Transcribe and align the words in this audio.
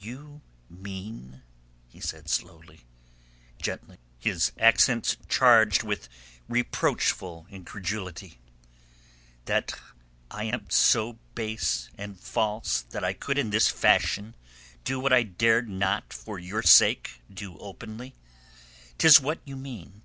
"You 0.00 0.40
mean," 0.68 1.42
he 1.86 2.00
said 2.00 2.28
slowly, 2.28 2.80
gently, 3.62 3.98
his 4.18 4.50
accents 4.58 5.16
charged 5.28 5.84
with 5.84 6.08
reproachful 6.48 7.46
incredulity, 7.48 8.40
"that 9.44 9.74
I 10.32 10.42
am 10.46 10.68
so 10.68 11.20
base 11.36 11.90
and 11.96 12.18
false 12.18 12.82
that 12.90 13.04
I 13.04 13.12
could 13.12 13.38
in 13.38 13.50
this 13.50 13.68
fashion 13.68 14.34
do 14.82 14.98
what 14.98 15.12
I 15.12 15.22
dared 15.22 15.68
not 15.68 16.12
for 16.12 16.40
your 16.40 16.64
sake 16.64 17.20
do 17.32 17.56
openly? 17.58 18.16
'Tis 18.98 19.20
what 19.20 19.38
you 19.44 19.54
mean. 19.54 20.02